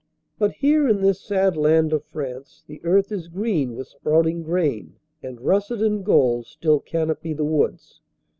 But 0.39 0.53
here 0.53 0.87
in 0.87 1.01
this 1.01 1.21
sad 1.21 1.55
land 1.55 1.93
of 1.93 2.03
France 2.05 2.63
the 2.65 2.83
earth 2.83 3.11
is 3.11 3.27
green 3.27 3.75
with 3.75 3.87
sprouting 3.87 4.41
grain 4.41 4.95
and 5.21 5.39
russet 5.39 5.79
and 5.79 6.03
gold 6.03 6.47
still 6.47 6.79
canopy 6.79 7.33
the 7.33 7.45
woods. 7.45 8.01